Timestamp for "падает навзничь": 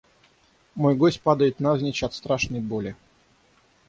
1.21-2.01